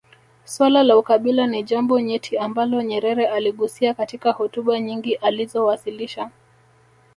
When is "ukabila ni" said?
0.97-1.63